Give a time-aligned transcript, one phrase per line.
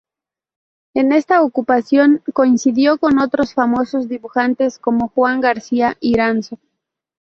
[0.95, 6.57] En esta ocupación coincidió con otros famosos dibujantes, como Juan García Iranzo.